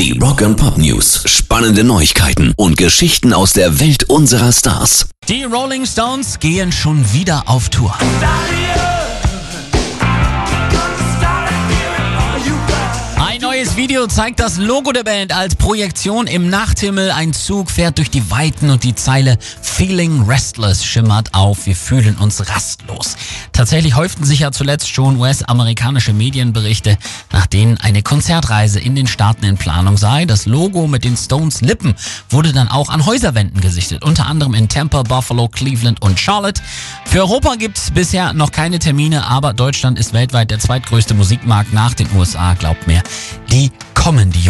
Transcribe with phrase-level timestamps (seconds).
[0.00, 1.24] Die Rock and Pop News.
[1.26, 5.10] Spannende Neuigkeiten und Geschichten aus der Welt unserer Stars.
[5.28, 7.94] Die Rolling Stones gehen schon wieder auf Tour.
[8.00, 8.89] Ein
[13.80, 17.10] Video zeigt das Logo der Band als Projektion im Nachthimmel.
[17.12, 21.64] Ein Zug fährt durch die Weiten und die Zeile Feeling Restless schimmert auf.
[21.64, 23.16] Wir fühlen uns rastlos.
[23.52, 26.98] Tatsächlich häuften sich ja zuletzt schon US-amerikanische Medienberichte,
[27.32, 30.26] nach denen eine Konzertreise in den Staaten in Planung sei.
[30.26, 31.94] Das Logo mit den Stones Lippen
[32.28, 36.60] wurde dann auch an Häuserwänden gesichtet, unter anderem in Tampa, Buffalo, Cleveland und Charlotte.
[37.06, 41.72] Für Europa gibt es bisher noch keine Termine, aber Deutschland ist weltweit der zweitgrößte Musikmarkt
[41.72, 43.02] nach den USA, glaubt mir.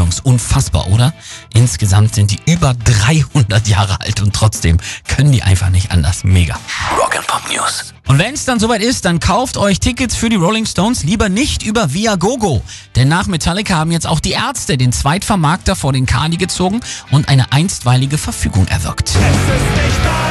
[0.00, 0.20] Jungs.
[0.20, 1.12] Unfassbar, oder?
[1.52, 6.24] Insgesamt sind die über 300 Jahre alt und trotzdem können die einfach nicht anders.
[6.24, 6.58] Mega.
[6.98, 7.92] Rock and Pop News.
[8.08, 11.28] Und wenn es dann soweit ist, dann kauft euch Tickets für die Rolling Stones lieber
[11.28, 12.62] nicht über Viagogo.
[12.96, 16.80] Denn nach Metallica haben jetzt auch die Ärzte den Zweitvermarkter vor den Kali gezogen
[17.10, 19.10] und eine einstweilige Verfügung erwirkt.
[19.10, 20.29] Es ist nicht deine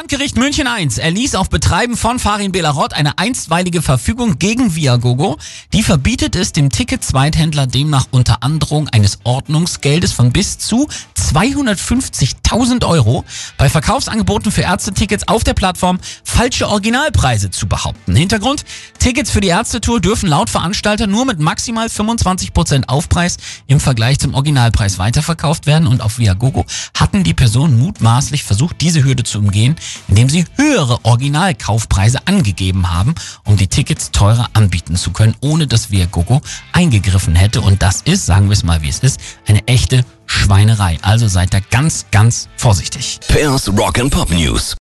[0.00, 5.36] Landgericht München I erließ auf Betreiben von Farin Belarot eine einstweilige Verfügung gegen Viagogo.
[5.74, 10.88] Die verbietet es dem Ticket-Zweithändler demnach unter Androhung eines Ordnungsgeldes von bis zu
[11.30, 13.24] 250.000 Euro
[13.56, 18.16] bei Verkaufsangeboten für Ärztetickets auf der Plattform falsche Originalpreise zu behaupten.
[18.16, 18.64] Hintergrund,
[18.98, 23.36] Tickets für die Ärztetour dürfen laut Veranstalter nur mit maximal 25% Aufpreis
[23.66, 26.66] im Vergleich zum Originalpreis weiterverkauft werden und auf Viagogo
[26.98, 29.76] hatten die Personen mutmaßlich versucht, diese Hürde zu umgehen,
[30.08, 33.14] indem sie höhere Originalkaufpreise angegeben haben,
[33.44, 36.40] um die Tickets teurer anbieten zu können, ohne dass Viagogo
[36.72, 37.60] eingegriffen hätte.
[37.60, 40.96] Und das ist, sagen wir es mal wie es ist, eine echte Schweinerei.
[41.02, 43.18] Also seid da ganz, ganz vorsichtig.
[43.28, 44.76] Pairs Rock and Pop News.